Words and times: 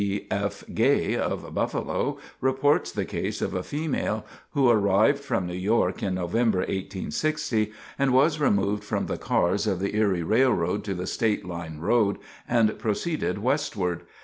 C. 0.01 0.21
C. 0.21 0.27
F. 0.31 0.63
Gay, 0.73 1.15
of 1.15 1.53
Buffalo, 1.53 2.17
reports 2.39 2.91
the 2.91 3.05
case 3.05 3.39
of 3.39 3.53
a 3.53 3.61
female, 3.61 4.25
who 4.55 4.67
arrived 4.67 5.19
from 5.19 5.45
New 5.45 5.53
York 5.53 6.01
in 6.01 6.15
November, 6.15 6.61
1860, 6.61 7.71
and 7.99 8.11
was 8.11 8.39
removed 8.39 8.83
from 8.83 9.05
the 9.05 9.19
cars 9.19 9.67
of 9.67 9.79
the 9.79 9.95
Erie 9.95 10.23
Railroad 10.23 10.83
to 10.85 10.95
the 10.95 11.05
State 11.05 11.45
Line 11.45 11.77
Road, 11.77 12.17
and 12.49 12.79
proceeded 12.79 13.37
westward. 13.43 14.01